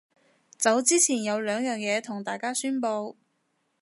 [0.57, 3.17] 走之前有兩樣嘢同大家宣佈